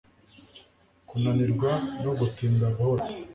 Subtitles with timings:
[1.07, 1.71] Kunanirwa
[2.03, 3.03] no gutinda buhoro